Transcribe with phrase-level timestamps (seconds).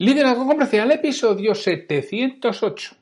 [0.00, 2.94] Liderazgo Comercial, episodio 708.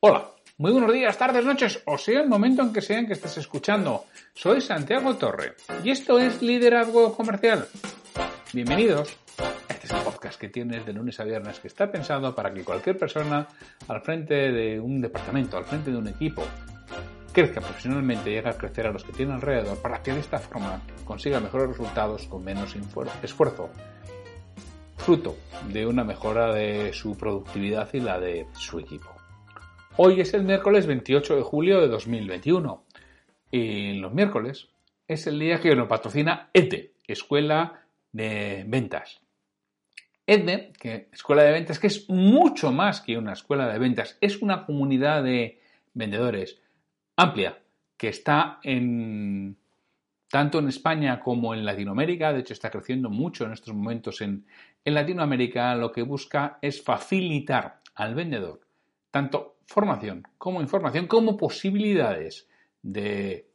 [0.00, 3.38] Hola, muy buenos días, tardes, noches, o sea el momento en que sean que estés
[3.38, 4.04] escuchando.
[4.34, 7.66] Soy Santiago Torre y esto es Liderazgo Comercial.
[8.52, 9.16] Bienvenidos.
[9.66, 13.48] Este podcast que tienes de lunes a viernes que está pensado para que cualquier persona
[13.88, 16.42] al frente de un departamento, al frente de un equipo,
[17.32, 20.38] crezca profesionalmente y llegue a crecer a los que tiene alrededor para que de esta
[20.38, 22.76] forma consiga mejores resultados con menos
[23.22, 23.70] esfuerzo
[25.00, 25.36] fruto
[25.72, 29.08] de una mejora de su productividad y la de su equipo.
[29.96, 32.84] Hoy es el miércoles 28 de julio de 2021
[33.50, 34.68] y los miércoles
[35.08, 39.20] es el día que nos patrocina EDE, Escuela de Ventas.
[40.26, 44.42] EDE, que Escuela de Ventas, que es mucho más que una escuela de ventas, es
[44.42, 45.60] una comunidad de
[45.94, 46.60] vendedores
[47.16, 47.58] amplia
[47.96, 49.56] que está en
[50.30, 54.46] tanto en España como en Latinoamérica, de hecho está creciendo mucho en estos momentos en,
[54.84, 58.60] Latinoamérica, lo que busca es facilitar al vendedor
[59.10, 62.48] tanto formación como información como posibilidades
[62.82, 63.48] de,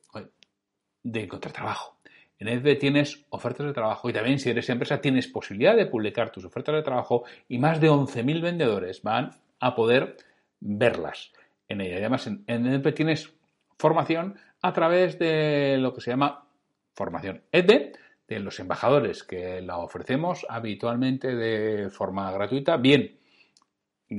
[1.04, 1.98] de encontrar trabajo.
[2.38, 6.32] En EDVE tienes ofertas de trabajo y también si eres empresa tienes posibilidad de publicar
[6.32, 10.18] tus ofertas de trabajo y más de 11.000 vendedores van a poder
[10.60, 11.32] verlas
[11.70, 11.98] en ella.
[11.98, 13.34] Además en, en tienes
[13.78, 16.46] formación a través de lo que se llama
[16.94, 17.94] formación EDE
[18.28, 23.18] de los embajadores que la ofrecemos habitualmente de forma gratuita, bien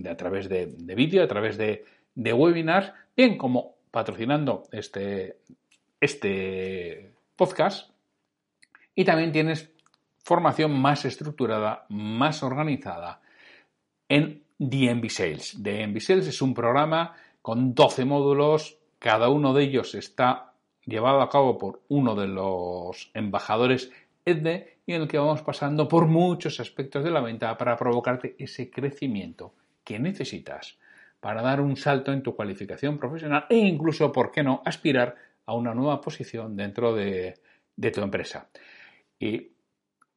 [0.09, 5.39] a través de, vídeo, a través de, webinars, bien como patrocinando este,
[6.01, 7.91] este podcast.
[8.95, 9.71] Y también tienes
[10.25, 13.21] formación más estructurada, más organizada
[14.09, 15.63] en DMV Sales.
[15.63, 20.55] DMV Sales es un programa con 12 módulos, cada uno de ellos está
[20.87, 23.91] llevado a cabo por uno de los embajadores
[24.25, 28.37] EDNE y en el que vamos pasando por muchos aspectos de la venta para provocarte
[28.39, 30.79] ese crecimiento que necesitas
[31.21, 35.55] para dar un salto en tu cualificación profesional e incluso, ¿por qué no?, aspirar a
[35.55, 37.35] una nueva posición dentro de,
[37.93, 38.49] tu empresa.
[39.19, 39.53] Y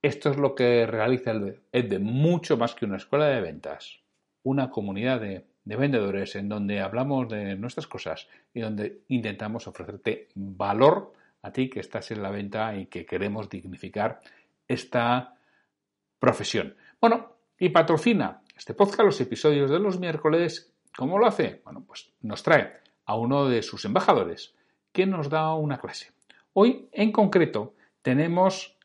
[0.02, 4.00] esto es lo que realiza el EDNE, mucho más que una escuela de ventas,
[4.44, 10.30] una comunidad de de vendedores en donde hablamos de nuestras cosas y donde intentamos ofrecerte
[10.34, 11.14] valor
[11.44, 14.20] a ti que estás en la venta y que queremos dignificar
[14.68, 15.38] esta
[16.18, 16.76] profesión.
[17.00, 20.74] Bueno, y patrocina este podcast los episodios de los miércoles.
[20.98, 21.62] ¿Cómo lo hace?
[21.64, 22.74] Bueno, pues nos trae
[23.06, 24.56] a uno de sus embajadores
[24.92, 26.12] que nos da una clase.
[26.54, 28.76] Hoy, en concreto, tenemos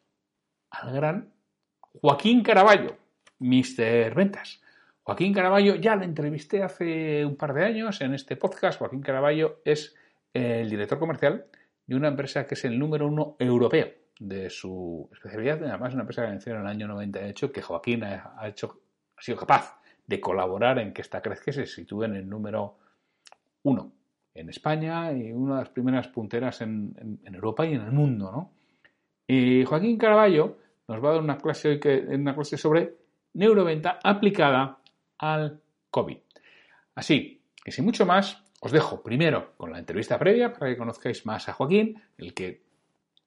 [0.68, 1.32] al gran
[1.80, 2.98] Joaquín Caraballo,
[3.38, 4.14] Mr.
[4.14, 4.60] Ventas.
[5.06, 8.78] Joaquín Caraballo, ya la entrevisté hace un par de años en este podcast.
[8.78, 9.94] Joaquín Caraballo es
[10.32, 11.44] el director comercial
[11.86, 13.86] de una empresa que es el número uno europeo
[14.18, 15.62] de su especialidad.
[15.62, 18.80] Además, una empresa que venció en el año 98 que Joaquín ha, hecho,
[19.14, 22.78] ha sido capaz de colaborar en que esta crezca se sitúe en el número
[23.64, 23.92] uno
[24.32, 28.32] en España y una de las primeras punteras en, Europa y en el mundo.
[28.32, 28.52] ¿no?
[29.26, 30.56] Y Joaquín Caraballo
[30.88, 32.96] nos va a dar una clase hoy una clase sobre
[33.34, 34.78] neuroventa aplicada
[35.18, 35.60] al
[35.90, 36.18] COVID.
[36.94, 41.26] Así que sin mucho más, os dejo primero con la entrevista previa para que conozcáis
[41.26, 42.62] más a Joaquín, el que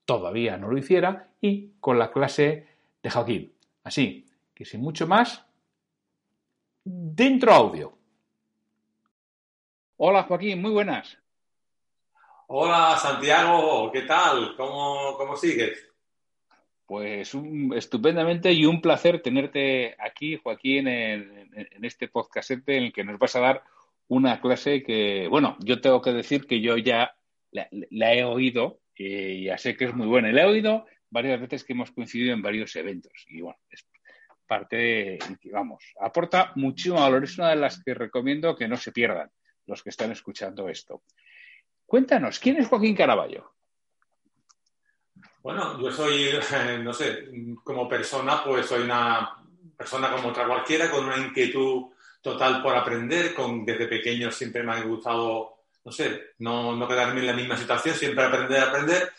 [0.05, 2.67] todavía no lo hiciera, y con la clase
[3.03, 3.53] de Joaquín.
[3.83, 5.45] Así que sin mucho más,
[6.83, 7.97] dentro audio.
[9.97, 11.17] Hola Joaquín, muy buenas.
[12.47, 14.55] Hola Santiago, ¿qué tal?
[14.55, 15.86] ¿Cómo, cómo sigues?
[16.87, 17.33] Pues
[17.75, 23.35] estupendamente y un placer tenerte aquí, Joaquín, en, este podcast en el que nos vas
[23.35, 23.63] a dar
[24.07, 27.13] una clase que, bueno, yo tengo que decir que yo ya
[27.51, 30.31] la, he oído y ya sé que es muy buena.
[30.31, 33.85] La he oído varias veces que hemos coincidido en varios eventos y bueno, es
[34.47, 35.19] parte
[35.51, 37.25] vamos, aporta muchísimo valor.
[37.25, 39.29] Es una de las que recomiendo que no se pierdan
[39.65, 41.03] los que están escuchando esto.
[41.85, 43.56] Cuéntanos, ¿quién es Joaquín Caraballo?
[45.47, 46.29] Bueno, yo soy,
[46.83, 47.29] no sé,
[47.63, 49.33] como persona, pues soy una
[49.77, 51.85] persona como otra cualquiera, con una inquietud
[52.21, 57.21] total por aprender, con desde pequeño siempre me ha gustado, no sé, no, no quedarme
[57.21, 59.09] en la misma situación, siempre aprender, aprender.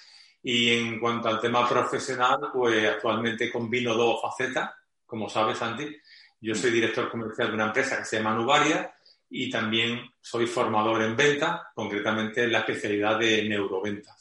[0.43, 4.71] Y en cuanto al tema profesional, pues actualmente combino dos facetas,
[5.07, 5.97] como sabes, Santi.
[6.43, 8.93] Yo soy director comercial de una empresa que se llama Nubaria
[9.31, 14.15] y también soy formador en venta, concretamente en la especialidad de neuroventa.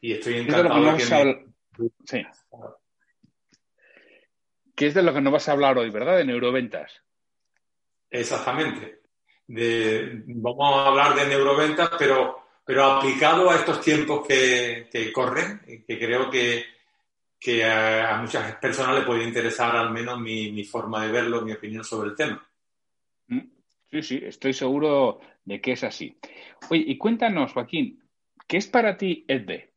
[0.00, 1.48] Y estoy encantado de que
[2.04, 2.26] Sí.
[4.74, 6.16] Que es de lo que nos vas a hablar hoy, ¿verdad?
[6.16, 7.02] De neuroventas.
[8.10, 9.00] Exactamente.
[9.46, 16.30] vamos a hablar de neuroventas, pero, pero aplicado a estos tiempos que, corren, que creo
[16.30, 16.64] que,
[17.38, 21.84] que a, muchas personas le puede interesar al menos mi, forma de verlo, mi opinión
[21.84, 22.48] sobre el tema.
[23.28, 23.50] Mm,
[23.90, 26.18] sí, sí, estoy seguro de que es así.
[26.70, 28.02] Oye, y cuéntanos, Joaquín,
[28.46, 29.67] ¿qué es para ti EDVE?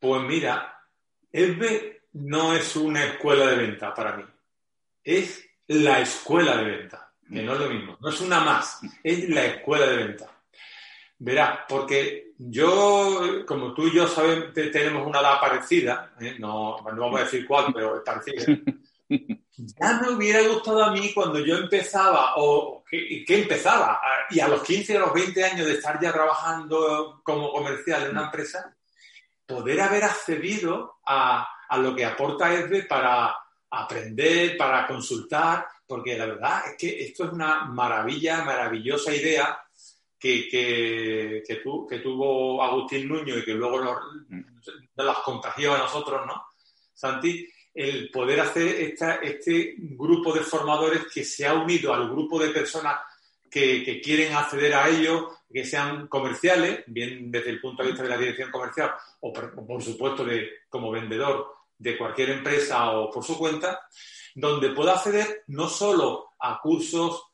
[0.00, 0.82] Pues mira,
[1.30, 4.24] EDVE no es una escuela de venta para mí,
[5.04, 9.28] es la escuela de venta, que no es lo mismo, no es una más, es
[9.28, 10.26] la escuela de venta.
[11.18, 16.36] Verás, porque yo, como tú y yo sabemos, tenemos una edad parecida, ¿eh?
[16.38, 18.58] no, vamos a decir cuál, pero es parecida.
[19.76, 24.00] Ya me hubiera gustado a mí cuando yo empezaba, o que, empezaba,
[24.30, 28.10] y a los 15 o los 20 años de estar ya trabajando como comercial en
[28.12, 28.74] una empresa,
[29.50, 33.36] poder haber accedido a, a lo que aporta ESBE para
[33.70, 39.60] aprender, para consultar, porque la verdad es que esto es una maravilla, maravillosa idea
[40.18, 43.98] que, que, tuvo Agustín Nuño y que luego nos,
[44.96, 46.44] las contagió a nosotros, ¿no?
[46.92, 52.50] Santi, el poder hacer este grupo de formadores que se ha unido al grupo de
[52.50, 53.00] personas
[53.50, 58.08] que, quieren acceder a ello, que sean comerciales, bien desde el punto de vista de
[58.08, 63.36] la dirección comercial o por, supuesto de, como vendedor de cualquier empresa o por su
[63.36, 63.80] cuenta,
[64.34, 67.24] donde pueda acceder no solo a cursos,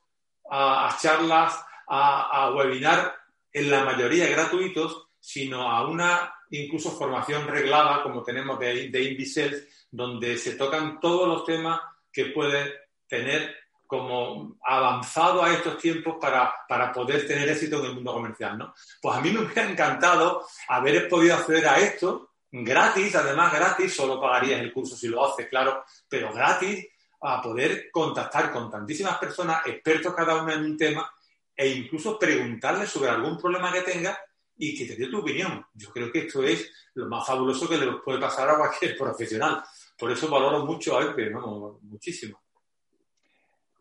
[0.51, 3.15] a charlas, a, webinar
[3.53, 10.37] en la mayoría gratuitos, sino a una incluso formación reglada como tenemos de, de donde
[10.39, 11.81] se tocan todos los temas
[12.13, 12.73] que puede
[13.09, 13.55] tener
[13.87, 18.75] como avanzado a estos tiempos para, para, poder tener éxito en el mundo comercial, ¿no?
[19.01, 24.21] Pues a mí me hubiera encantado haber podido acceder a esto gratis, además gratis, solo
[24.21, 26.87] pagarías el curso si lo haces, claro, pero gratis,
[27.21, 31.11] a poder contactar con tantísimas personas, expertos cada uno en un tema,
[31.55, 34.19] e incluso preguntarle sobre algún problema que tenga
[34.59, 35.65] y que te dé tu opinión.
[35.75, 39.63] Yo creo que esto es lo más fabuloso que le puede pasar a cualquier profesional.
[39.99, 41.79] Por eso valoro mucho a él, ¿no?
[41.83, 42.43] muchísimo.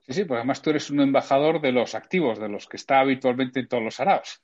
[0.07, 2.99] Sí, sí, porque además tú eres un embajador de los activos, de los que está
[2.99, 4.41] habitualmente en todos los araos.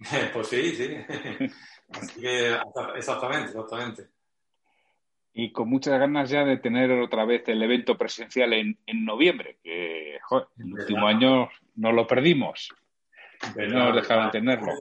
[0.32, 0.96] pues sí, sí.
[1.92, 2.56] Así que
[2.96, 4.08] exactamente, exactamente
[5.34, 9.58] y con muchas ganas ya de tener otra vez el evento presencial en, en noviembre,
[9.62, 10.16] que
[10.58, 12.68] el último año no lo perdimos,
[13.56, 14.72] no nos dejaron tenerlo.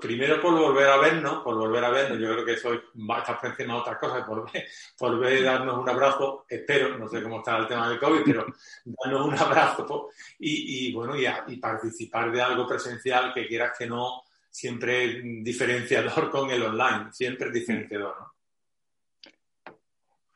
[0.00, 3.76] Primero por volver a vernos, por volver a vernos, yo creo que eso estás pensando
[3.76, 4.50] otras cosas, por,
[4.98, 8.46] por ver, darnos un abrazo, espero, no sé cómo está el tema del COVID, pero
[8.84, 15.20] darnos un abrazo y, bueno, y, participar de algo presencial que quieras que no, siempre
[15.22, 18.32] diferenciador con el online, siempre diferenciador, ¿no?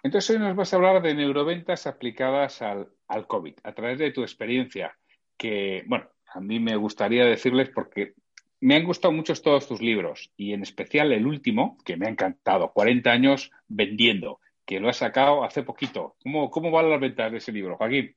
[0.06, 2.86] Entonces hoy nos vas a hablar de neuroventas aplicadas al,
[3.26, 4.96] COVID, a través de tu experiencia,
[5.36, 8.14] que, bueno, a mí me gustaría decirles porque
[8.60, 12.10] me han gustado mucho todos tus libros y en especial el último, que me ha
[12.10, 16.16] encantado, 40 años vendiendo, que lo has sacado hace poquito.
[16.22, 18.16] ¿Cómo, cómo van las ventas de ese libro, Joaquín?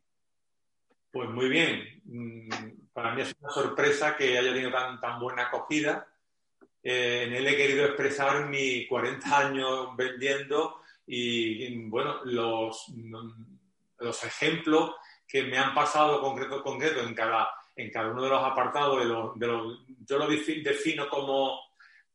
[1.12, 2.02] Pues muy bien.
[2.06, 2.50] Mm,
[2.94, 6.08] para mí es una sorpresa que haya tenido tan, tan buena acogida.
[6.82, 12.86] Eh, en él he querido expresar mis 40 años vendiendo y, bueno, los,
[13.98, 14.96] los ejemplos
[15.28, 17.50] que me han pasado concreto concreto en cada,
[17.80, 21.60] en cada uno de los apartados, de los, de los, yo lo defino como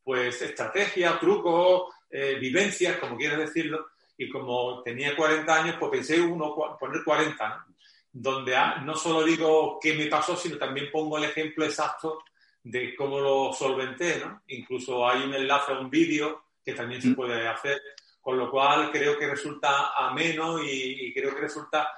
[0.03, 3.87] pues estrategia, trucos, eh, vivencias, como quieras decirlo,
[4.19, 7.67] y como tenía 40 años, pues pensé uno poner 40,
[8.13, 8.55] donde
[8.85, 12.23] no solo digo qué me pasó, sino también pongo el ejemplo exacto
[12.63, 14.43] de cómo lo solventé, ¿no?
[14.49, 17.15] Incluso hay un enlace a un vídeo que también se mm.
[17.15, 17.81] puede hacer
[18.21, 21.91] con lo cual creo que resulta ameno y, creo que resulta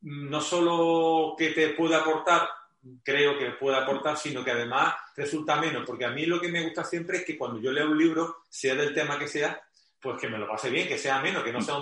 [0.00, 2.46] mm, no solo que te puede aportar,
[3.02, 6.62] creo que puede aportar, sino que además resulta ameno, porque a mí lo que me
[6.62, 9.60] gusta siempre es que cuando yo leo un libro, sea del tema que sea,
[10.00, 11.76] pues que me lo pase bien, que sea ameno, que no sea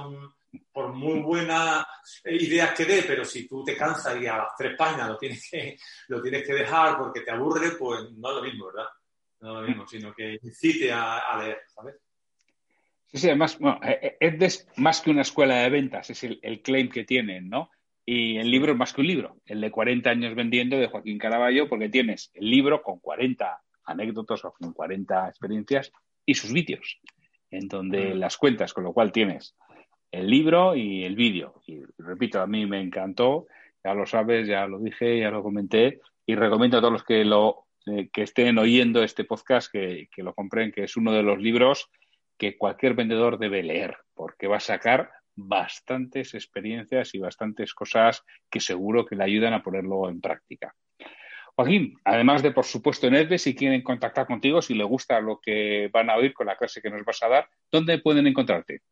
[0.73, 1.85] por muy buenas
[2.25, 5.49] ideas que dé, pero si tú te cansas y a las tres páginas lo tienes
[5.51, 5.77] que,
[6.09, 8.89] lo tienes que dejar porque te aburre, pues no es lo mismo, ¿verdad?
[9.41, 11.97] No es lo mismo, sino que incite a, a leer, ¿sabes?
[13.11, 16.63] Sí, sí, además, bueno, eh, eh, es más que una escuela de ventas, es el,
[16.63, 17.71] claim que tienen, ¿no?
[18.13, 21.17] Y el libro es más que un libro, el de 40 años vendiendo de Joaquín
[21.17, 25.93] Caraballo, porque tienes el libro con 40 anécdotas o con 40 experiencias
[26.27, 26.99] y sus vídeos,
[27.53, 29.55] en donde las cuentas, con lo cual tienes
[30.11, 31.63] el libro y el vídeo.
[31.69, 33.47] Y repito, a mí me encantó,
[33.85, 37.25] ya lo sabes, ya lo dije, ya lo comenté, y recomiendo a todos los que
[37.25, 41.23] lo eh, que estén oyendo este podcast que, que lo compren, que es uno de
[41.23, 41.89] los libros
[42.37, 45.13] que cualquier vendedor debe leer, porque va a sacar
[45.49, 50.75] bastantes experiencias y bastantes cosas que seguro que le ayudan a ponerlo en práctica.
[51.57, 55.41] Joaquín, además de, por supuesto, en Edbe, si quieren contactar contigo, si les gusta lo
[55.41, 58.83] que van a oír con la clase que nos vas a dar, ¿dónde pueden encontrarte?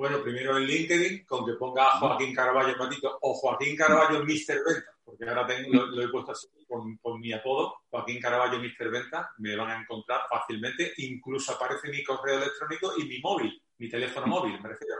[0.00, 4.64] Bueno, primero en LinkedIn, con que ponga Joaquín Caraballo Matito o Joaquín Caraballo Mr.
[4.66, 8.90] Venta, porque ahora tengo, lo, he puesto así con, mi apodo, Joaquín Caraballo Mr.
[8.90, 13.88] Venta, me van a encontrar fácilmente, incluso aparece mi correo electrónico y mi móvil, mi
[13.88, 14.96] teléfono móvil, me refiero.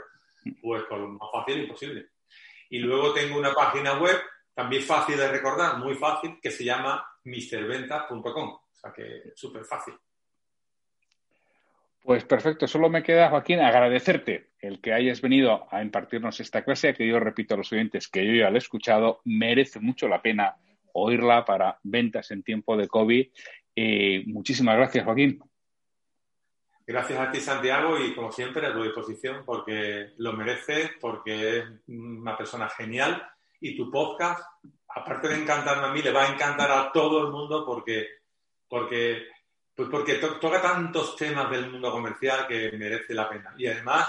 [0.62, 2.08] Pues con lo más fácil imposible.
[2.70, 4.16] Y luego tengo una página web,
[4.54, 8.49] también fácil de recordar, muy fácil, que se llama mrventa.com.
[8.49, 9.94] O sea que súper fácil.
[12.02, 16.94] Pues perfecto, solo me queda, Joaquín, agradecerte el que hayas venido a impartirnos esta clase,
[16.94, 20.22] que yo repito a los oyentes que yo ya la he escuchado, merece mucho la
[20.22, 20.56] pena
[20.94, 23.28] oírla para ventas en tiempo de COVID.
[23.76, 25.38] Eh, muchísimas gracias, Joaquín.
[26.90, 31.64] Gracias a ti, Santiago, y como siempre a tu disposición porque lo mereces, porque es
[31.87, 33.30] una persona genial
[33.61, 34.42] y tu podcast,
[34.88, 38.09] aparte de encantarme a mí, le va a encantar a todo el mundo porque,
[38.68, 39.28] porque
[39.73, 43.54] pues porque toca tantos temas del mundo comercial que merece la pena.
[43.56, 44.09] Y además,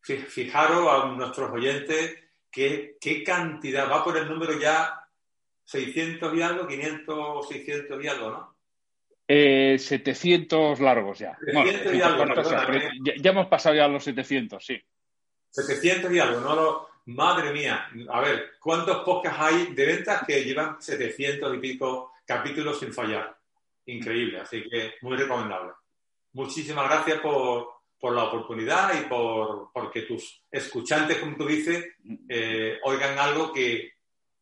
[0.00, 2.16] fijaros a nuestros oyentes
[2.50, 5.08] qué, qué cantidad, va por el número ya
[5.66, 8.51] 600 y algo, 500, 600 y ¿no?
[9.26, 11.36] 700 eh, largos ya.
[11.44, 12.24] 700 y algo,
[13.16, 14.80] ya, hemos pasado ya los 700, sí.
[15.50, 16.92] 700 y algo, no lo...
[17.04, 22.78] Madre mía, a ver, ¿cuántos podcasts hay de ventas que llevan 700 y pico capítulos
[22.78, 23.36] sin fallar?
[23.86, 25.72] increíble, así que muy recomendable.
[26.34, 27.82] Muchísimas gracias por,
[28.14, 31.94] la oportunidad y por porque tus escuchantes, como tú dices,
[32.28, 33.92] eh, oigan algo que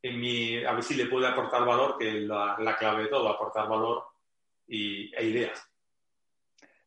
[0.03, 3.29] en mi, a ver si le puede aportar valor, que es la, clave de todo,
[3.29, 4.05] aportar valor
[4.71, 5.69] y, e ideas.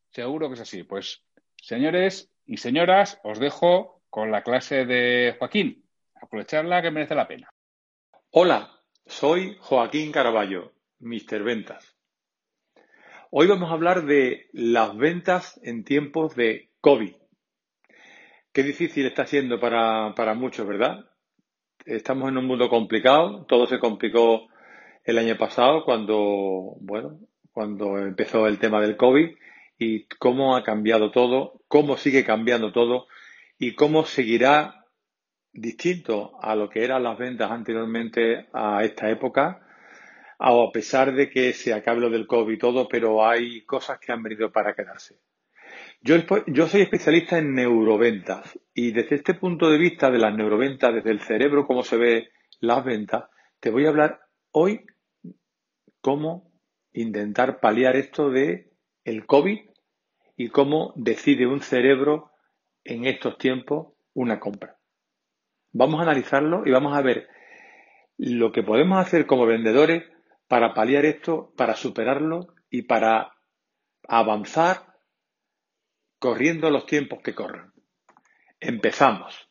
[0.09, 0.83] Seguro que es así.
[0.83, 1.23] Pues,
[1.61, 5.85] señores y señoras, os dejo con la clase de Joaquín.
[6.15, 7.49] Aprovecharla que merece la pena.
[8.31, 8.71] Hola,
[9.05, 11.43] soy Joaquín Caraballo, Mr.
[11.43, 11.95] Ventas.
[13.29, 17.13] Hoy vamos a hablar de las ventas en tiempos de COVID.
[18.53, 21.09] Qué difícil está siendo para, muchos, ¿verdad?
[21.85, 24.47] Estamos en un mundo complicado, todo se complicó
[25.03, 27.19] el año pasado cuando, bueno,
[27.53, 29.29] cuando empezó el tema del COVID
[29.77, 33.07] y cómo ha cambiado todo, cómo sigue cambiando todo
[33.57, 34.85] y cómo seguirá
[35.53, 39.63] distinto a lo que eran las ventas anteriormente a esta época
[40.45, 44.11] a pesar de que se acabe lo del COVID y todo, pero hay cosas que
[44.11, 45.19] han venido para quedarse.
[46.01, 46.17] Yo,
[46.47, 51.11] yo soy especialista en neuroventas y desde este punto de vista de las neuroventas, desde
[51.11, 52.29] el cerebro, cómo se ve
[52.59, 53.25] las ventas,
[53.61, 54.19] te voy a hablar
[54.51, 54.85] hoy
[56.01, 56.51] cómo
[56.93, 58.71] intentar paliar esto de
[59.03, 59.59] el COVID
[60.37, 62.31] y cómo decide un cerebro
[62.83, 64.77] en estos tiempos una compra.
[65.71, 67.27] Vamos a analizarlo y vamos a ver
[68.17, 70.03] lo que podemos hacer como vendedores
[70.47, 73.33] para paliar esto, para superarlo y para
[74.07, 74.93] avanzar
[76.19, 77.71] corriendo los tiempos que corren.
[78.59, 79.49] Empezamos.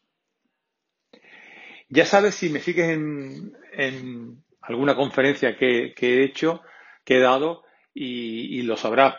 [1.88, 6.62] Ya sabes, si me sigues en, alguna conferencia que, he hecho,
[7.04, 9.16] que he dado, y, lo sabrás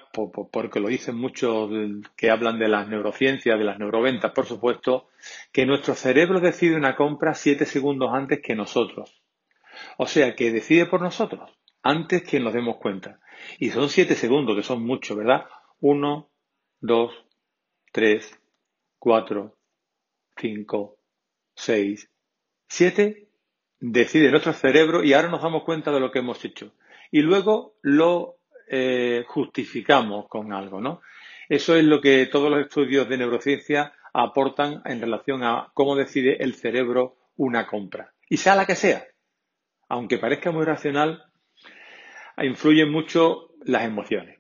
[0.52, 1.70] porque lo dicen muchos
[2.16, 5.10] que hablan de las neurociencias, de las neuroventas, por supuesto,
[5.52, 9.22] que nuestro cerebro decide una compra siete segundos antes que nosotros.
[9.98, 11.52] O sea, que decide por nosotros
[11.84, 13.20] antes que nos demos cuenta.
[13.60, 15.46] Y son siete segundos, que son muchos, ¿verdad?
[15.82, 16.32] Uno,
[16.80, 17.14] dos,
[17.92, 18.40] tres,
[18.98, 19.58] cuatro,
[20.38, 20.98] cinco,
[21.56, 22.10] seis,
[22.68, 23.28] siete.
[23.80, 26.74] Decide nuestro cerebro y ahora nos damos cuenta de lo que hemos hecho.
[27.14, 31.04] Y luego lo eh, justificamos con algo, ¿no?
[31.48, 36.38] Eso es lo que todos los estudios de neurociencia aportan en relación a cómo decide
[36.44, 38.16] el cerebro una compra.
[38.28, 39.06] Y sea la que sea.
[39.90, 41.24] Aunque parezca muy racional,
[42.42, 44.40] influyen mucho las emociones.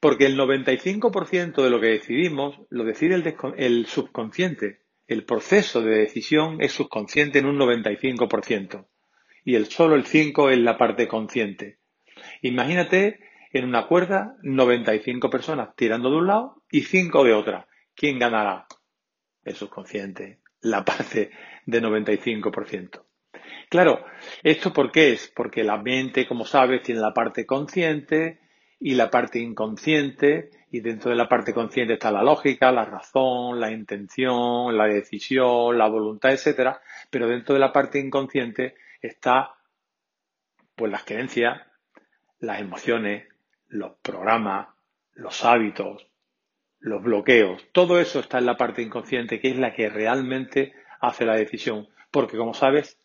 [0.00, 3.14] Porque el 95% de lo que decidimos lo decide
[3.58, 4.80] el, subconsciente.
[5.06, 8.86] El proceso de decisión es subconsciente en un 95%.
[9.44, 11.78] Y el solo el 5% es la parte consciente.
[12.42, 13.20] Imagínate
[13.52, 17.68] en una cuerda 95 personas tirando de un lado y 5 de otra.
[17.94, 18.66] ¿Quién ganará?
[19.44, 21.30] El subconsciente, la parte
[21.66, 23.02] de 95%.
[23.68, 24.04] Claro,
[24.42, 25.32] ¿esto por qué es?
[25.34, 28.40] Porque la mente, como sabes, tiene la parte consciente
[28.80, 33.60] y la parte inconsciente, y dentro de la parte consciente está la lógica, la razón,
[33.60, 38.74] la intención, la decisión, la voluntad, etcétera, pero dentro de la parte inconsciente
[39.06, 39.54] está
[40.74, 41.60] pues las creencias,
[42.40, 43.28] las emociones,
[43.68, 44.68] los programas,
[45.12, 46.06] los hábitos,
[46.80, 51.24] los bloqueos, todo eso está en la parte inconsciente que es la que realmente hace
[51.24, 52.98] la decisión, porque como sabes,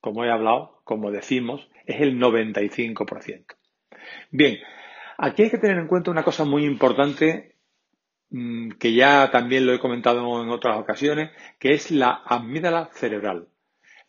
[0.00, 3.44] como he hablado, como decimos, es el 95%.
[4.30, 4.58] Bien,
[5.18, 7.56] aquí hay que tener en cuenta una cosa muy importante
[8.30, 13.48] mm, que ya también lo he comentado en otras ocasiones, que es la amígdala cerebral.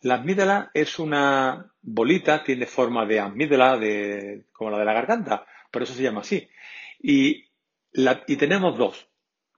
[0.02, 5.46] La amígdala es una bolita, tiene forma de amígdala, de, como la de la garganta,
[5.70, 6.48] por eso se llama así.
[7.00, 7.44] Y,
[8.26, 9.08] y tenemos dos,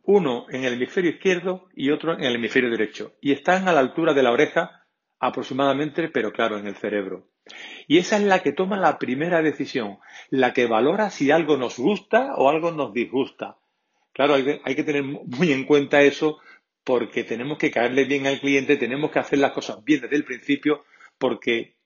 [0.02, 3.14] uno en el hemisferio izquierdo y otro en el hemisferio derecho.
[3.22, 4.86] Y están a la altura de la oreja
[5.18, 7.28] aproximadamente, pero claro, en el cerebro.
[7.88, 9.98] Y esa es la que toma la primera decisión,
[10.28, 13.56] la que valora si algo nos gusta o algo nos disgusta.
[14.12, 16.38] Claro, hay que, hay que tener muy en cuenta eso
[16.84, 20.24] porque tenemos que caerle bien al cliente, tenemos que hacer las cosas bien desde el
[20.24, 20.84] principio,
[21.18, 21.76] porque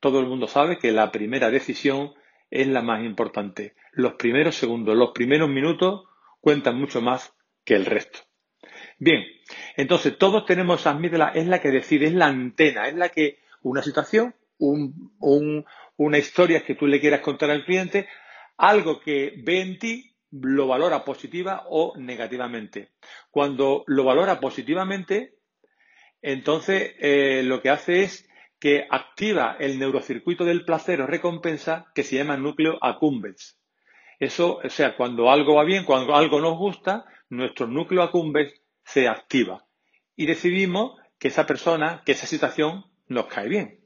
[0.00, 2.12] todo el mundo sabe que la primera decisión
[2.50, 3.74] es la más importante.
[3.92, 6.04] Los primeros segundos, los primeros minutos
[6.40, 7.32] cuentan mucho más
[7.64, 8.20] que el resto.
[8.98, 9.24] Bien,
[9.76, 13.82] entonces todos tenemos amígdala, es la que decide, es la antena, es la que una
[13.82, 18.08] situación, una historia que tú le quieras contar al cliente,
[18.56, 22.92] algo que ve en ti lo valora positiva o negativamente.
[23.30, 25.34] Cuando lo valora positivamente,
[26.20, 32.02] entonces eh, lo que hace es que activa el neurocircuito del placer o recompensa que
[32.02, 33.58] se llama núcleo accumbens.
[34.18, 38.52] Eso, o sea, cuando algo va bien, cuando algo nos gusta, nuestro núcleo accumbens
[38.84, 39.64] se activa
[40.16, 43.80] y decidimos que esa persona, que esa situación nos cae bien.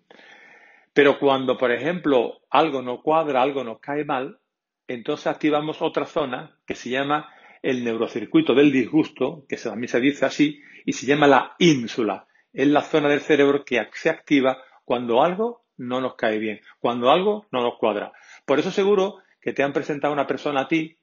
[0.95, 4.39] Pero cuando, por ejemplo, algo no cuadra, algo nos cae mal,
[4.93, 7.33] entonces activamos otra zona que se llama
[7.63, 12.27] el neurocircuito del disgusto, que también se dice así, y se llama la ínsula.
[12.53, 17.11] Es la zona del cerebro que se activa cuando algo no nos cae bien, cuando
[17.11, 18.13] algo no nos cuadra.
[18.45, 20.99] Por eso seguro que te han presentado una persona a ti,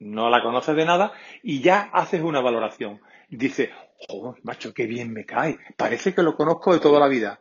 [0.00, 1.12] no la conoces de nada,
[1.42, 3.00] y ya haces una valoración.
[3.28, 3.70] Dice,
[4.08, 7.40] oh, macho, qué bien me cae, parece que lo conozco de toda la vida.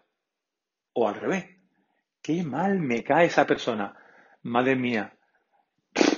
[0.94, 1.46] O al revés,
[2.22, 3.96] qué mal me cae esa persona.
[4.44, 5.17] Madre mía,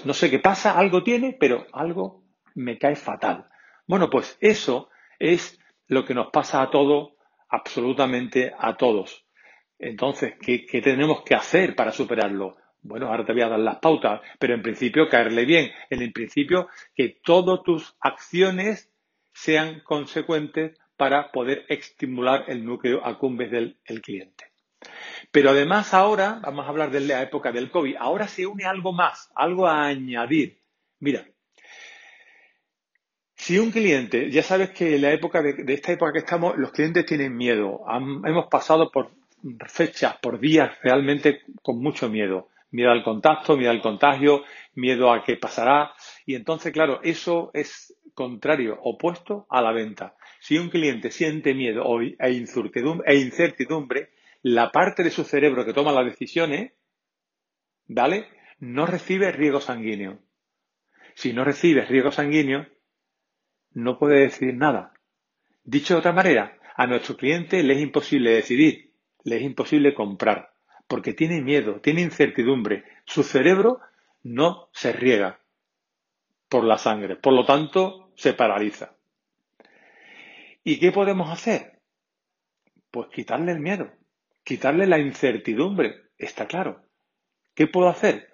[0.06, 2.24] no sé qué pasa, algo tiene, pero algo
[2.56, 3.48] me cae fatal.
[3.88, 7.14] Bueno, pues eso es lo que nos pasa a todos,
[7.50, 9.26] absolutamente a todos.
[9.78, 12.58] Entonces, ¿qué, tenemos que hacer para superarlo?
[12.82, 15.72] Bueno, ahora te voy a dar las pautas, pero en principio caerle bien.
[15.90, 18.92] En principio, que todas tus acciones
[19.34, 24.49] sean consecuentes para poder estimular el núcleo accumbens del cliente.
[25.32, 28.94] Pero además ahora, vamos a hablar de la época del COVID, ahora se une algo
[28.94, 30.60] más, algo a añadir.
[31.00, 31.26] Mira,
[33.36, 36.72] si un cliente, ya sabes que en la época de, esta época que estamos, los
[36.72, 37.82] clientes tienen miedo.
[38.26, 39.12] hemos pasado por
[39.68, 42.50] fechas, por días realmente con mucho miedo.
[42.72, 44.44] Miedo al contacto, miedo al contagio,
[44.76, 45.94] miedo a qué pasará.
[46.26, 50.16] Y entonces, claro, eso es contrario, opuesto a la venta.
[50.40, 54.10] Si un cliente siente miedo e incertidumbre,
[54.42, 56.74] la parte de su cerebro que toma las decisiones,
[57.88, 58.28] ¿vale?
[58.60, 60.20] No recibe riego sanguíneo.
[61.16, 62.68] Si no recibe riego sanguíneo,
[63.72, 64.94] no puede decidir nada.
[65.64, 70.54] Dicho de otra manera, a nuestro cliente le es imposible decidir, le es imposible comprar,
[70.88, 72.86] porque tiene miedo, tiene incertidumbre.
[73.06, 73.82] Su cerebro
[74.24, 75.40] no se riega
[76.48, 78.96] por la sangre, por lo tanto se paraliza.
[80.64, 81.80] ¿Y qué podemos hacer?
[82.92, 83.99] Pues quitarle el miedo
[84.50, 86.82] quitarle la incertidumbre, está claro.
[87.54, 88.30] ¿Qué puedo hacer?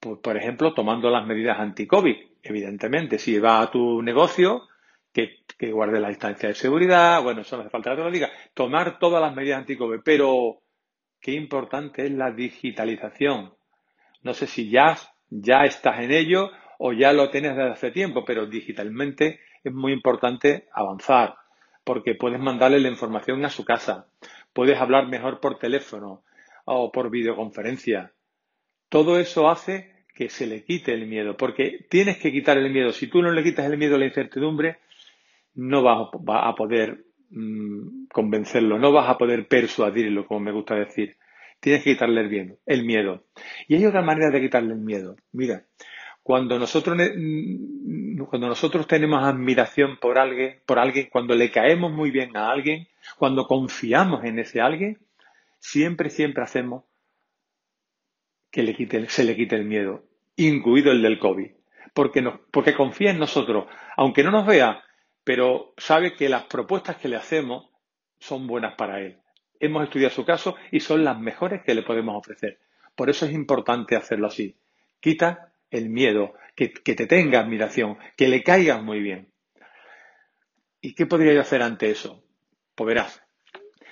[0.00, 2.16] Pues, por ejemplo, tomando las medidas anti-COVID.
[2.42, 4.62] Evidentemente, si va a tu negocio,
[5.12, 8.30] que, guarde la distancia de seguridad, bueno, eso no hace falta que te lo diga.
[8.54, 10.62] Tomar todas las medidas anti-COVID, pero
[11.20, 13.52] qué importante es la digitalización.
[14.22, 14.96] No sé si ya,
[15.28, 19.92] ya estás en ello o ya lo tienes desde hace tiempo, pero digitalmente es muy
[19.92, 21.34] importante avanzar
[21.84, 24.06] porque puedes mandarle la información a su casa,
[24.52, 26.24] puedes hablar mejor por teléfono
[26.64, 28.12] o por videoconferencia.
[28.88, 32.92] Todo eso hace que se le quite el miedo, porque tienes que quitar el miedo.
[32.92, 34.78] Si tú no le quitas el miedo a la incertidumbre,
[35.54, 41.16] no vas a poder mm, convencerlo, no vas a poder persuadirlo, como me gusta decir.
[41.60, 43.24] Tienes que quitarle el el miedo.
[43.68, 45.16] Y hay otra manera de quitarle el miedo.
[45.32, 45.64] Mira,
[46.22, 46.96] cuando nosotros,
[48.28, 52.88] cuando nosotros tenemos admiración por alguien, por alguien, cuando le caemos muy bien a alguien,
[53.18, 54.98] cuando confiamos en ese alguien,
[55.58, 56.84] siempre, siempre hacemos
[58.50, 60.04] que le quite, se le quite el miedo,
[60.36, 61.50] incluido el del COVID.
[61.94, 64.82] Porque, porque confía en nosotros, aunque no nos vea,
[65.24, 67.68] pero sabe que las propuestas que le hacemos
[68.18, 69.18] son buenas para él.
[69.58, 72.58] Hemos estudiado su caso y son las mejores que le podemos ofrecer.
[72.94, 74.56] Por eso es importante hacerlo así.
[75.00, 79.32] Quita el miedo, que, te tenga admiración, que le caigas muy bien.
[80.80, 82.24] ¿Y qué podría yo hacer ante eso?
[82.74, 83.22] Pues verás,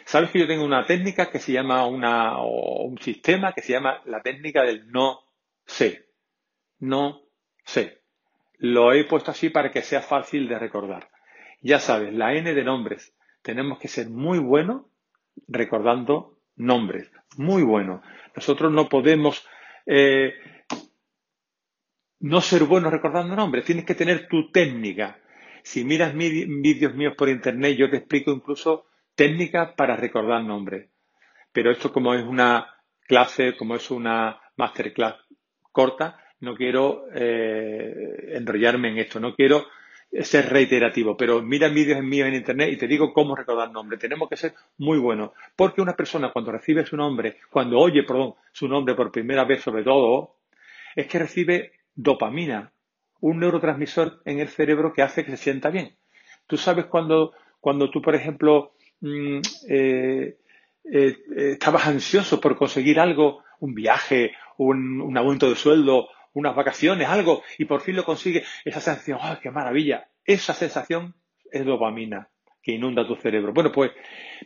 [0.05, 4.03] Sabes que yo tengo una técnica que se llama una, un sistema que se llama
[4.07, 5.21] la técnica del no
[5.67, 6.09] sé.
[6.81, 7.23] No
[7.65, 8.03] sé.
[8.59, 11.11] Lo he puesto así para que sea fácil de recordar.
[11.63, 13.15] Ya sabes, la N de nombres.
[13.43, 14.87] Tenemos que ser muy buenos
[15.47, 17.09] recordando nombres.
[17.37, 18.03] Muy buenos.
[18.35, 19.47] Nosotros no podemos
[19.87, 20.35] eh,
[22.21, 23.65] no ser buenos recordando nombres.
[23.65, 25.19] Tienes que tener tu técnica.
[25.63, 30.89] Si miras vídeos míos por internet, yo te explico incluso técnicas para recordar nombres.
[31.53, 32.67] Pero esto como es una
[33.07, 35.17] clase, como es una masterclass
[35.73, 39.67] corta, no quiero eh, enrollarme en esto, no quiero
[40.23, 44.01] ser reiterativo, pero mira vídeos míos en internet y te digo cómo recordar nombres.
[44.01, 48.35] Tenemos que ser muy buenos, porque una persona cuando recibe su nombre, cuando oye, perdón,
[48.53, 50.37] su nombre por primera vez sobre todo,
[50.97, 52.73] es que recibe dopamina,
[53.21, 55.97] un neurotransmisor en el cerebro que hace que se sienta bien.
[56.47, 60.39] Tú sabes cuando, cuando tú, por ejemplo, mm, eh,
[60.93, 61.17] eh,
[61.53, 67.67] estabas ansioso por conseguir algo, un viaje, un, aumento de sueldo, unas vacaciones, algo, y
[67.67, 70.09] por fin lo consigues, esa sensación, ¡ay, qué maravilla!
[70.25, 71.15] Esa sensación
[71.51, 72.29] es dopamina
[72.63, 73.53] que inunda tu cerebro.
[73.53, 73.93] Bueno, pues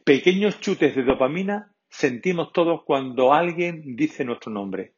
[0.04, 4.93] pequeños chutes de dopamina sentimos todos cuando alguien dice nuestro nombre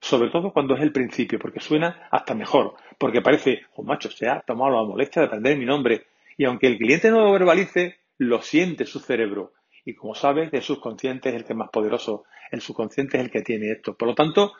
[0.00, 4.28] sobre todo cuando es el principio, porque suena hasta mejor, porque parece, oh macho, se
[4.28, 6.06] ha tomado la molestia de aprender mi nombre,
[6.36, 9.52] y aunque el cliente no lo verbalice, lo siente su cerebro.
[9.84, 13.30] Y como sabes, el subconsciente es el que es más poderoso, el subconsciente es el
[13.30, 13.96] que tiene esto.
[13.96, 14.52] Por lo tanto,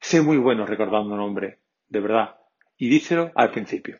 [0.00, 2.36] sé muy bueno recordando nombre, de verdad,
[2.76, 3.98] y díselo al principio.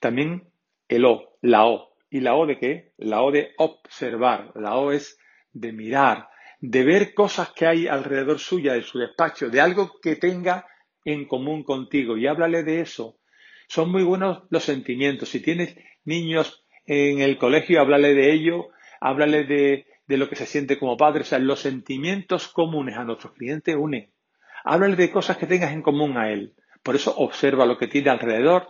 [0.00, 0.44] También
[0.88, 1.94] el O, la O.
[2.10, 2.92] ¿Y la O de qué?
[2.98, 4.52] La O de observar.
[4.54, 5.18] La O es
[5.52, 6.28] de mirar,
[6.66, 10.66] de ver cosas que hay alrededor suya, de su despacho, de algo que tenga
[11.04, 13.18] en común contigo y háblale de eso.
[13.68, 15.28] Son muy buenos los sentimientos.
[15.28, 18.68] Si tienes niños en el colegio, háblale de ello,
[19.00, 21.20] háblale de, de lo que se siente como padre.
[21.20, 24.10] O sea, los sentimientos comunes a nuestros clientes unen.
[24.64, 26.54] Háblale de cosas que tengas en común a él.
[26.82, 28.68] Por eso observa lo que tiene alrededor,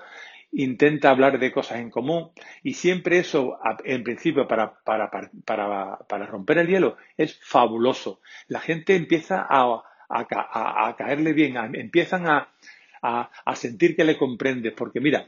[0.55, 2.31] intenta hablar de cosas en común
[2.63, 5.11] y siempre eso, en principio, para, para,
[5.45, 8.21] para, para romper el hielo, es fabuloso.
[8.49, 12.49] La gente empieza a, a, caerle bien, empiezan a,
[13.03, 15.27] a, sentir que le comprendes, porque mira,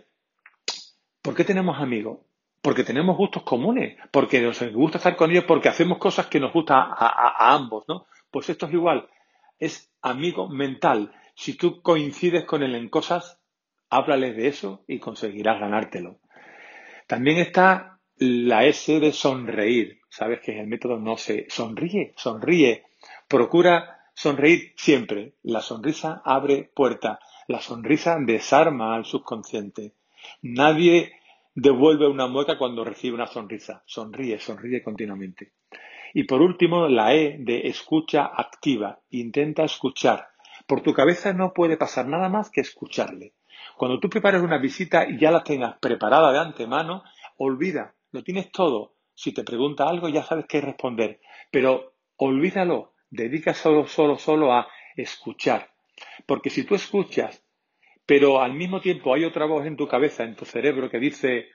[1.23, 2.21] ¿por qué tenemos amigos?
[2.62, 6.53] Porque tenemos gustos comunes, porque nos gusta estar con ellos, porque hacemos cosas que nos
[6.53, 8.07] gustan a, ambos, ¿no?
[8.31, 9.09] Pues esto es igual,
[9.59, 11.12] es amigo mental.
[11.35, 13.36] Si tú coincides con él en cosas,
[13.90, 16.18] háblales de eso y conseguirás ganártelo.
[17.07, 20.01] También está la S de sonreír.
[20.09, 22.85] Sabes que es el método no se sonríe, sonríe.
[23.29, 25.35] Procura sonreír siempre.
[25.42, 27.20] La sonrisa abre puerta.
[27.49, 29.92] La sonrisa desarma al subconsciente.
[30.42, 31.12] Nadie
[31.55, 33.83] devuelve una mueca cuando recibe una sonrisa.
[33.87, 35.53] Sonríe, sonríe continuamente.
[36.14, 39.01] Y por último, la E de escucha activa.
[39.11, 40.29] Intenta escuchar.
[40.66, 43.35] Por tu cabeza no puede pasar nada más que escucharle.
[43.77, 47.03] Cuando tú prepares una visita y ya la tengas preparada de antemano,
[47.37, 48.95] olvida, lo tienes todo.
[49.15, 54.67] Si te pregunta algo ya sabes qué responder, pero olvídalo, dedica solo, solo, solo a
[54.97, 55.71] escuchar.
[56.27, 57.45] Porque si tú escuchas,
[58.07, 61.49] pero al mismo tiempo hay otra voz en tu cabeza, en tu cerebro, que dice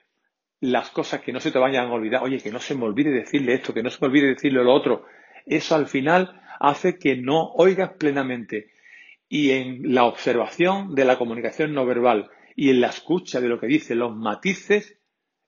[0.59, 3.09] las cosas que no se te vayan a olvidar, oye, que no se me olvide
[3.09, 5.05] decirle esto, que no se me olvide decirle lo otro,
[5.47, 8.70] eso al final hace que no oigas plenamente
[9.33, 13.61] y en la observación de la comunicación no verbal y en la escucha de lo
[13.61, 14.97] que dice, los matices,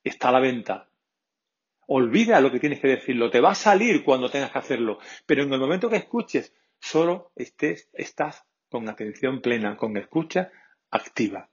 [0.06, 0.88] está la venta.
[1.88, 5.44] Olvida lo que tienes que decirlo, te va a salir cuando tengas que hacerlo, pero
[5.44, 10.50] en el momento que escuches, solo estés, estás con atención plena, con escucha
[10.90, 11.50] activa.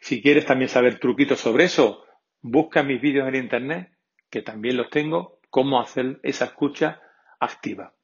[0.00, 2.02] Si quieres también saber truquitos sobre eso,
[2.40, 3.92] busca mis vídeos en internet,
[4.28, 7.00] que también los tengo, cómo hacer esa escucha
[7.38, 7.94] activa.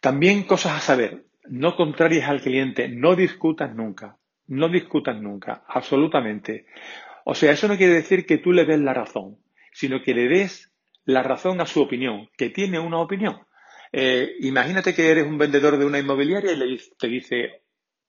[0.00, 6.66] También cosas a saber no contraries al cliente, no discutas nunca, no discutas nunca, absolutamente.
[7.24, 9.38] O sea, eso no quiere decir que tú le des la razón,
[9.72, 10.72] sino que le des
[11.04, 13.40] la razón a su opinión, que tiene una opinión.
[13.92, 17.62] Eh, imagínate que eres un vendedor de una inmobiliaria y le, te dice,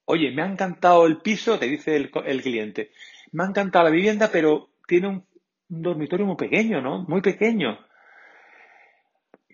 [0.04, 2.92] oye, me ha encantado el piso, te dice el, cliente,
[3.32, 5.26] me ha encantado la vivienda, pero tiene un,
[5.68, 7.04] un dormitorio muy pequeño, ¿no?
[7.08, 7.78] Muy pequeño.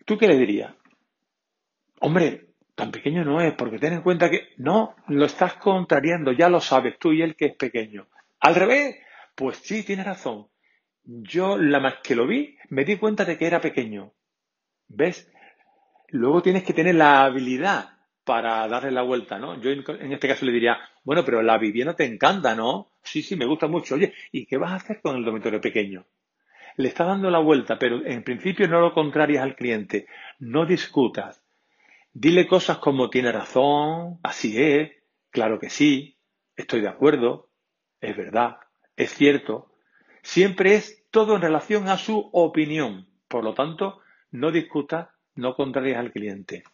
[0.05, 0.75] ¿Tú qué le dirías?
[2.01, 2.50] Hombre,
[2.81, 6.61] Tan pequeño no es, porque ten en cuenta que no, lo estás contrariando, ya lo
[6.61, 8.07] sabes tú y él que es pequeño.
[8.40, 8.97] Al revés,
[9.35, 10.49] pues sí, tienes razón.
[11.05, 14.12] Yo, la más que lo vi, me di cuenta de que era pequeño.
[14.88, 15.31] ¿Ves?
[16.09, 19.61] Luego tienes que tener la habilidad para darle la vuelta, ¿no?
[19.61, 22.93] Yo en este caso le diría, bueno, pero la vivienda te encanta, ¿no?
[23.03, 23.95] Sí, sí, me gusta mucho.
[23.95, 26.07] Oye, ¿y qué vas a hacer con el dormitorio pequeño?
[26.77, 30.07] le estás dando la vuelta, pero en principio no lo contrarias al cliente.
[30.38, 31.43] No discutas.
[32.12, 34.90] Dile cosas como tiene razón, así es,
[35.31, 36.18] claro que sí,
[36.57, 37.51] estoy de acuerdo,
[38.01, 38.57] es verdad,
[38.96, 39.73] es cierto.
[40.23, 43.09] Siempre es todo en relación a su opinión.
[43.29, 44.01] Por lo tanto,
[44.33, 46.64] no discutas, no contrarías al cliente.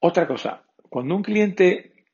[0.00, 2.06] Otra cosa, cuando un cliente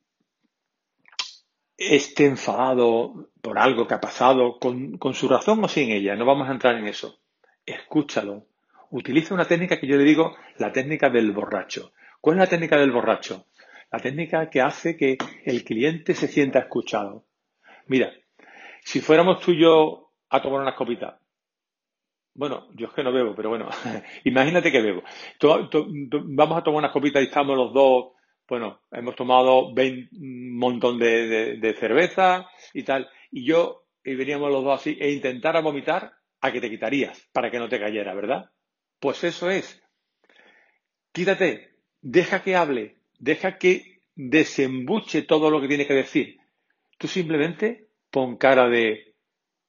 [1.76, 6.48] esté enfadado por algo que ha pasado, con, su razón o sin ella, no vamos
[6.48, 7.20] a entrar en eso.
[7.66, 8.46] Escúchalo.
[8.90, 11.92] Utiliza una técnica que yo le digo la técnica del borracho.
[12.20, 13.47] ¿Cuál es la técnica del borracho?
[13.90, 17.25] La técnica que hace que el cliente se sienta escuchado.
[17.87, 18.12] Mira,
[18.83, 21.14] si fuéramos tú y yo a tomar unas copitas,
[22.35, 23.68] bueno, yo es que no bebo, pero bueno,
[24.25, 25.03] imagínate que bebo.
[26.25, 28.12] vamos a tomar unas copitas y estamos los dos,
[28.49, 34.81] bueno, hemos tomado un montón de, cerveza y tal, y yo, y veníamos los dos
[34.81, 38.51] así, e intentara vomitar, a que te quitarías, para que no te cayera, ¿verdad?
[39.04, 39.82] Pues eso es.
[41.12, 46.38] Quítate, deja que hable, deja que desembuche todo lo que tiene que decir.
[46.96, 49.14] Tú simplemente pon cara de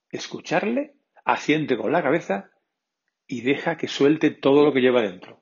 [0.10, 0.94] escucharle,
[1.26, 2.50] asiente con la cabeza
[3.28, 5.42] y deja que suelte todo lo que lleva dentro.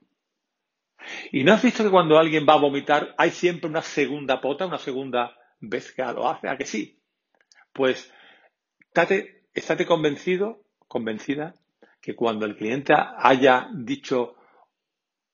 [1.32, 4.66] ¿Y no has visto que cuando alguien va a vomitar hay siempre una segunda pota,
[4.66, 6.50] una segunda vez que lo hace?
[6.50, 7.00] ¿A que sí?
[7.72, 8.12] Pues
[8.88, 11.54] estate, estate convencido, convencida,
[12.04, 14.36] que cuando el cliente haya dicho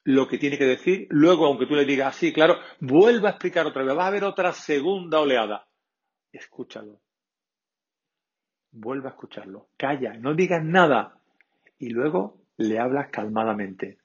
[0.03, 3.65] lo que tiene que decir, luego, aunque tú le digas, sí, claro, vuelva a explicar
[3.65, 5.67] otra vez, va a haber otra segunda oleada.
[6.32, 7.01] Escúchalo.
[8.71, 9.69] Vuelva a escucharlo.
[9.77, 11.19] Calla, no digas nada.
[11.79, 13.97] Y luego le hablas calmadamente.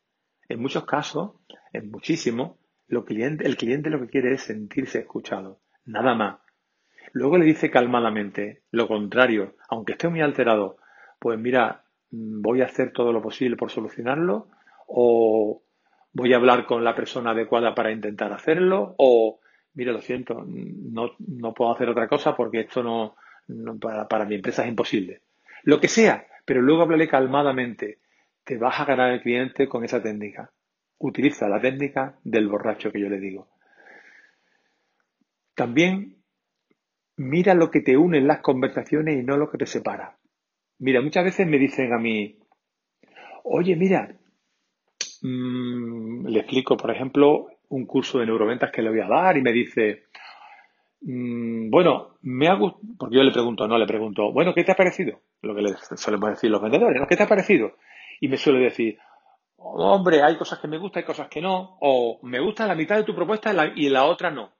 [0.48, 1.32] En muchos casos,
[1.74, 2.56] en muchísimos,
[2.88, 6.40] el cliente lo que quiere es sentirse escuchado, nada más.
[7.12, 10.78] Luego le dice calmadamente, lo contrario, aunque esté muy alterado,
[11.18, 11.83] pues mira,
[12.14, 14.48] voy a hacer todo lo posible por solucionarlo,
[14.86, 15.62] o
[16.12, 19.40] voy a hablar con la persona adecuada para intentar hacerlo, o
[19.74, 23.16] mira, lo siento, no, no puedo hacer otra cosa porque esto no,
[23.80, 25.22] para, para, mi empresa es imposible.
[25.64, 27.98] Lo que sea, pero luego háblale calmadamente,
[28.44, 30.50] te vas a ganar el cliente con esa técnica.
[30.98, 33.48] Utiliza la técnica del borracho que yo le digo.
[35.54, 36.16] También
[37.16, 40.16] mira lo que te une en las conversaciones y no lo que te separa.
[40.78, 42.36] Mira, muchas veces me dicen a mí,
[43.44, 44.14] oye, mira,
[45.22, 49.42] mmm, le explico, por ejemplo, un curso de neuroventas que le voy a dar y
[49.42, 50.04] me dice,
[51.02, 54.72] mmm, bueno, me ha gustado, porque yo le pregunto, no le pregunto, bueno, ¿qué te
[54.72, 55.20] ha parecido?
[55.42, 57.06] Lo que le solemos decir los vendedores, ¿no?
[57.06, 57.72] ¿Qué te ha parecido?
[58.20, 58.98] y me suele decir,
[59.56, 62.96] hombre, hay cosas que me gustan, hay cosas que no, o me gusta la mitad
[62.96, 64.52] de tu propuesta y la otra no.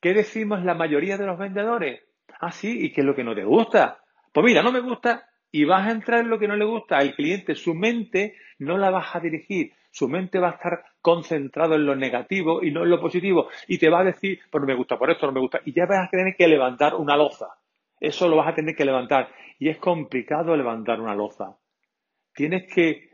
[0.00, 2.00] ¿Qué decimos la mayoría de los vendedores?
[2.40, 4.02] Ah, sí, ¿y qué es lo que no te gusta?
[4.32, 6.98] Pues mira, no me gusta y vas a entrar en lo que no le gusta
[6.98, 7.54] al cliente.
[7.54, 11.96] Su mente no la vas a dirigir, su mente va a estar concentrado en lo
[11.96, 14.98] negativo y no en lo positivo y te va a decir, pues no me gusta
[14.98, 15.60] por esto, no me gusta.
[15.64, 17.48] Y ya vas a tener que levantar una loza.
[17.98, 19.30] Eso lo vas a tener que levantar.
[19.58, 21.56] Y es complicado levantar una loza.
[22.32, 23.10] Tienes que,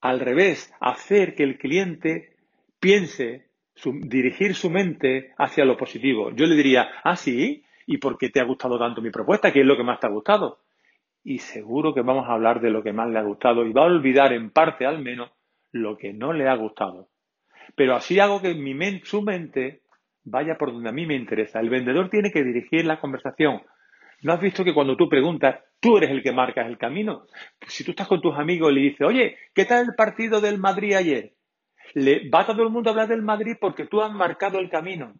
[0.00, 2.36] al revés, hacer que el cliente
[2.78, 3.48] piense,
[4.02, 6.30] dirigir su mente hacia lo positivo.
[6.30, 9.52] Yo le diría, ah, sí, ¿y por qué te ha gustado tanto mi propuesta?
[9.52, 10.60] ¿Qué es lo que más te ha gustado?
[11.24, 13.82] Y seguro que vamos a hablar de lo que más le ha gustado y va
[13.82, 15.30] a olvidar en parte al menos
[15.72, 17.08] lo que no le ha gustado.
[17.74, 19.82] Pero así hago que mi su mente
[20.24, 21.60] vaya por donde a mí me interesa.
[21.60, 23.62] El vendedor tiene que dirigir la conversación
[24.22, 27.26] ¿No has visto que cuando tú preguntas, tú eres el que marcas el camino?
[27.66, 30.58] Si tú estás con tus amigos y le dices, oye, ¿qué tal el partido del
[30.58, 31.32] Madrid ayer?
[31.94, 35.14] Le, va todo el mundo a hablar del Madrid porque tú has marcado el camino.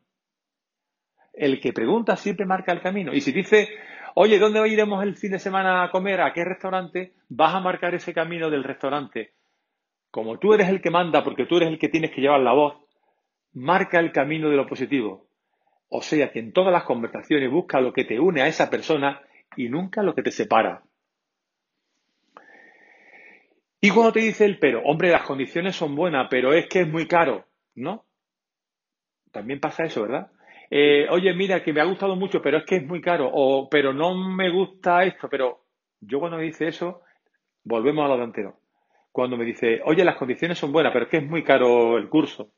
[1.40, 3.14] El que pregunta siempre marca el camino.
[3.14, 3.70] Y si dice,
[4.14, 6.20] oye, ¿dónde iremos el fin de semana a comer?
[6.20, 7.14] ¿A qué restaurante?
[7.30, 9.32] Vas a marcar ese camino del restaurante.
[10.10, 12.52] Como tú eres el que manda, porque tú eres el que tienes que llevar la
[12.52, 12.74] voz,
[13.54, 15.28] marca el camino de lo positivo.
[15.88, 19.22] O sea que en todas las conversaciones busca lo que te une a esa persona
[19.56, 20.82] y nunca lo que te separa.
[23.80, 26.86] Y cuando te dice el pero, hombre, las condiciones son buenas, pero es que es
[26.86, 28.04] muy caro, ¿no?
[29.32, 30.30] También pasa eso, ¿verdad?
[30.70, 33.68] Eh, oye, mira, que me ha gustado mucho, pero es que es muy caro, o
[33.68, 35.64] pero no me gusta esto, pero
[36.00, 37.02] yo cuando me dice eso,
[37.64, 38.56] volvemos a lo delantero.
[39.12, 42.08] Cuando me dice, oye, las condiciones son buenas, pero es que es muy caro el
[42.08, 42.52] curso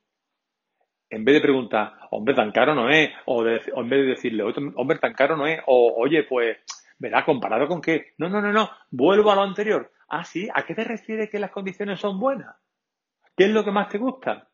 [1.12, 4.44] en vez de preguntar, hombre, tan caro no es, o, en vez de decirle,
[4.77, 6.57] hombre, tan caro no es, o oye, pues,
[6.98, 8.14] verá, comparado con qué.
[8.16, 9.92] No, no, no, no, vuelvo a lo anterior.
[10.09, 12.57] Ah, sí, ¿a qué te refieres que las condiciones son buenas?
[13.37, 14.48] ¿Qué es lo que más te gusta?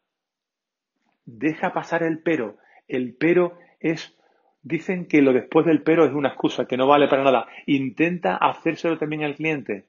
[1.24, 2.56] Deja pasar el pero.
[2.88, 4.18] El pero es
[4.62, 7.46] dicen que lo después del pero es una excusa, que no vale para nada.
[7.66, 9.86] Intenta hacérselo también al cliente,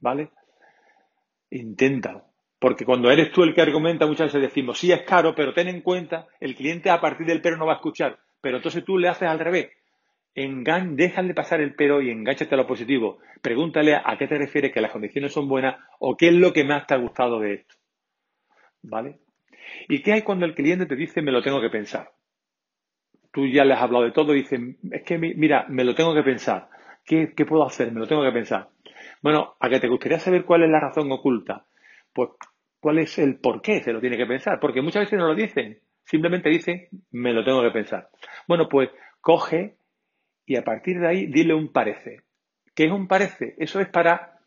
[0.00, 0.30] ¿vale?
[1.50, 2.24] Intenta.
[2.58, 5.68] Porque cuando eres tú el que argumenta, muchas veces decimos, sí, es caro, pero ten
[5.68, 8.18] en cuenta, el cliente a partir del pero no va a escuchar.
[8.40, 9.70] Pero entonces tú le haces al revés.
[10.34, 13.18] Engan déjale pasar el pero y enganchate a lo positivo.
[13.42, 16.64] Pregúntale a qué te refieres, que las condiciones son buenas o qué es lo que
[16.64, 17.74] más te ha gustado de esto.
[18.82, 19.18] ¿Vale?
[19.88, 22.10] ¿Y qué hay cuando el cliente te dice me lo tengo que pensar?
[23.32, 26.14] Tú ya le has hablado de todo y dices, es que mira, me lo tengo
[26.14, 26.68] que pensar.
[27.04, 27.90] ¿Qué, ¿Qué puedo hacer?
[27.90, 28.68] Me lo tengo que pensar.
[29.22, 31.64] Bueno, a que te gustaría saber cuál es la razón oculta.
[32.12, 32.30] Pues,
[32.80, 34.60] ¿cuál es el por qué se lo tiene que pensar?
[34.60, 35.78] Porque muchas veces no lo dicen.
[36.04, 38.10] Simplemente dicen, me lo tengo que pensar.
[38.46, 38.90] Bueno, pues
[39.20, 39.76] coge
[40.44, 42.22] y a partir de ahí dile un parece.
[42.74, 43.54] ¿Qué es un parece?
[43.58, 44.40] Eso es para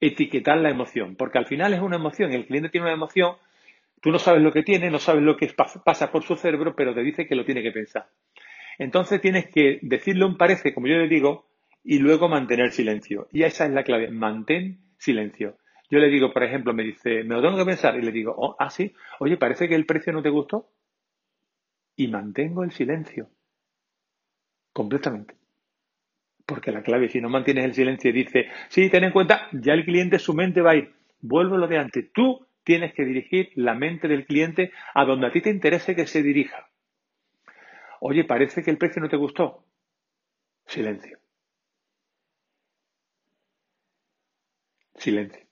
[0.00, 3.36] etiquetar la emoción, porque al final es una emoción, el cliente tiene una emoción,
[4.02, 6.92] tú no sabes lo que tiene, no sabes lo que pasa por su cerebro, pero
[6.94, 8.08] te dice que lo tiene que pensar.
[8.78, 11.46] Entonces tienes que decirle un parece, como yo le digo,
[11.84, 13.28] y luego mantener silencio.
[13.32, 15.56] Y esa es la clave, mantén silencio.
[15.88, 18.34] Yo le digo, por ejemplo, me dice, me lo tengo que pensar, y le digo,
[18.36, 20.68] oh, ah, sí, oye, parece que el precio no te gustó.
[21.94, 23.28] Y mantengo el silencio.
[24.72, 25.34] Completamente.
[26.44, 29.74] Porque la clave, si no mantienes el silencio y dices, sí, ten en cuenta, ya
[29.74, 30.92] el cliente, su mente va a ir.
[31.20, 32.10] Vuelvo lo de antes.
[32.12, 36.06] Tú tienes que dirigir la mente del cliente a donde a ti te interese que
[36.06, 36.70] se dirija.
[38.00, 39.64] Oye, parece que el precio no te gustó.
[40.66, 41.18] Silencio.
[44.96, 45.46] Silencio.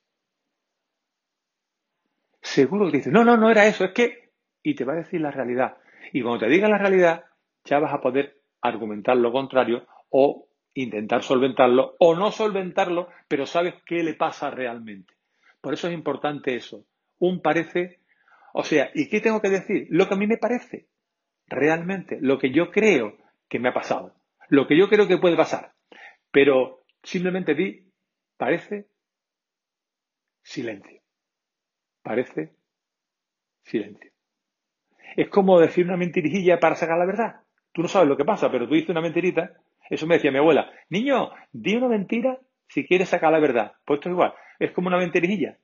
[2.41, 4.31] Seguro que dices, no, no, no era eso, es que...
[4.63, 5.79] Y te va a decir la realidad.
[6.13, 7.25] Y cuando te diga la realidad,
[7.65, 13.75] ya vas a poder argumentar lo contrario o intentar solventarlo o no solventarlo, pero sabes
[13.87, 15.15] qué le pasa realmente.
[15.61, 16.87] Por eso es importante eso.
[17.21, 18.01] Un parece,
[18.53, 19.87] o sea, ¿y qué tengo que decir?
[19.91, 20.89] Lo que a mí me parece,
[21.47, 23.17] realmente, lo que yo creo
[23.49, 24.17] que me ha pasado,
[24.49, 25.75] lo que yo creo que puede pasar.
[26.33, 27.93] Pero simplemente di,
[28.37, 28.89] parece,
[30.43, 31.01] silencio.
[32.03, 32.55] Parece,
[33.63, 34.11] silencio.
[35.17, 37.41] Es como decir una mentirijilla para sacar la verdad.
[37.73, 39.53] Tú no sabes lo que pasa, pero tú dices una mentirita.
[39.89, 40.71] Eso me decía mi abuela.
[40.89, 43.73] Niño, di una mentira si quieres sacar la verdad.
[43.85, 44.33] Pues esto es igual.
[44.59, 45.59] Es como una mentirijilla.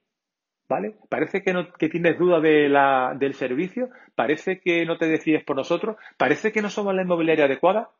[0.68, 0.96] ¿Vale?
[1.08, 3.90] Parece que, no, que tienes duda de la, del servicio.
[4.14, 5.96] Parece que no te decides por nosotros.
[6.16, 7.90] Parece que no somos la inmobiliaria adecuada.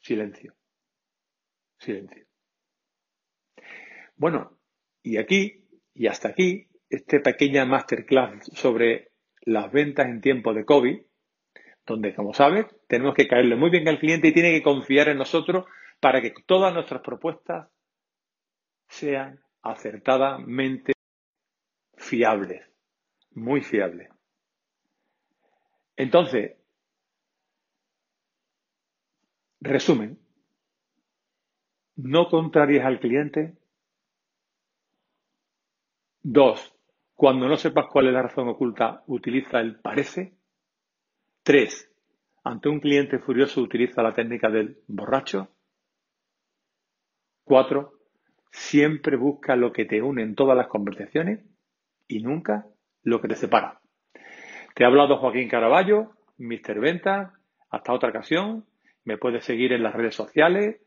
[0.00, 0.54] Silencio.
[1.78, 2.26] Silencio.
[4.16, 4.58] Bueno,
[5.02, 5.64] y aquí,
[5.94, 9.12] y hasta aquí, esta pequeña masterclass sobre
[9.42, 11.00] las ventas en tiempo de COVID,
[11.86, 15.16] donde, como sabes, tenemos que caerle muy bien al cliente y tiene que confiar en
[15.16, 15.64] nosotros
[16.00, 17.68] para que todas nuestras propuestas
[18.88, 20.92] sean acertadamente
[22.10, 22.68] fiables,
[23.34, 24.10] muy fiables.
[25.96, 26.56] Entonces,
[29.60, 30.18] resumen,
[31.94, 33.56] no contraries al cliente.
[36.22, 36.74] Dos,
[37.14, 40.34] cuando no sepas cuál es la razón oculta, utiliza el parece.
[41.44, 41.92] Tres,
[42.42, 45.48] ante un cliente furioso utiliza la técnica del borracho.
[47.44, 47.92] Cuatro,
[48.50, 51.49] siempre busca lo que te une en todas las conversaciones
[52.10, 52.66] y nunca
[53.02, 53.80] lo que te separa.
[54.74, 56.80] Te ha hablado Joaquín Caraballo, Mr.
[56.80, 57.34] Venta.
[57.70, 58.66] Hasta otra ocasión.
[59.04, 60.80] Me puedes seguir en las redes sociales.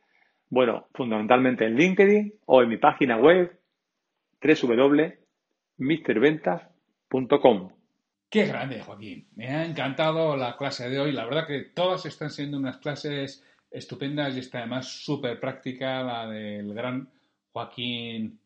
[0.49, 3.59] Bueno, fundamentalmente en LinkedIn o en mi página web
[4.41, 5.23] www
[5.77, 7.71] misterventas.com.
[8.29, 9.27] Qué grande, Joaquín.
[9.36, 11.12] Me ha encantado la clase de hoy.
[11.12, 16.27] La verdad que todas están siendo unas clases estupendas y está además súper práctica la
[16.27, 17.09] del gran
[17.51, 18.39] Joaquín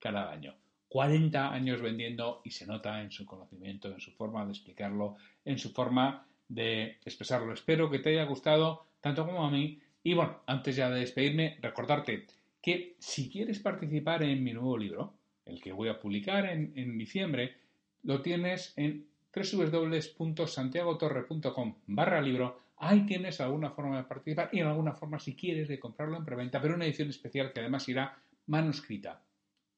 [0.00, 0.54] Carabaño.
[0.88, 5.58] 40 años vendiendo y se nota en su conocimiento, en su forma de explicarlo, en
[5.58, 7.52] su forma de expresarlo.
[7.52, 9.80] Espero que te haya gustado tanto como a mí.
[10.02, 12.26] Y bueno, antes ya de despedirme, recordarte
[12.62, 15.12] que si quieres participar en mi nuevo libro,
[15.44, 17.58] el que voy a publicar en, diciembre,
[18.02, 22.60] lo tienes en www.santiagotorre.com barra libro.
[22.78, 26.24] Ahí tienes alguna forma de participar y en alguna forma, si quieres, de comprarlo en
[26.24, 29.20] preventa, pero una edición especial que además irá manuscrita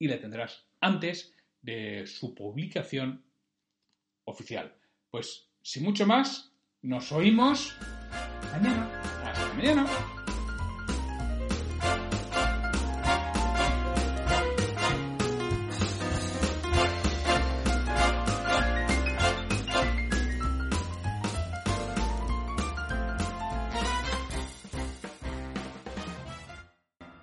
[0.00, 1.32] y la tendrás antes
[1.62, 3.24] de su publicación
[4.24, 4.74] oficial.
[5.10, 7.76] Pues, sin mucho más, nos oímos
[8.53, 8.90] mañana.
[9.24, 10.19] Hasta mañana.